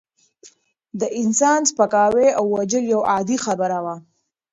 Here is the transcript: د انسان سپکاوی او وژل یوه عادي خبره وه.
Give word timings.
د 0.99 1.01
انسان 1.21 1.61
سپکاوی 1.71 2.27
او 2.37 2.43
وژل 2.55 2.83
یوه 2.93 3.05
عادي 3.11 3.37
خبره 3.45 3.77
وه. 3.83 3.95